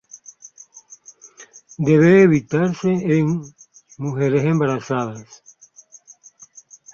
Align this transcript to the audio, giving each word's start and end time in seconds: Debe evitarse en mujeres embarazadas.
Debe 1.89 2.23
evitarse 2.25 2.91
en 3.15 3.27
mujeres 4.01 4.43
embarazadas. 4.51 5.29